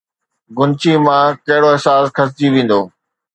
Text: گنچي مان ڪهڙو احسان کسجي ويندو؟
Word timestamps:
گنچي 0.57 0.93
مان 1.05 1.25
ڪهڙو 1.45 1.69
احسان 1.73 2.03
کسجي 2.15 2.47
ويندو؟ 2.53 2.81